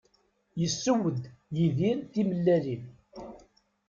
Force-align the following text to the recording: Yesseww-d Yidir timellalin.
Yesseww-d 0.59 1.21
Yidir 1.57 1.97
timellalin. 2.13 2.83